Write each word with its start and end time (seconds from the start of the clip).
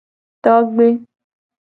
Togbe. 0.43 0.87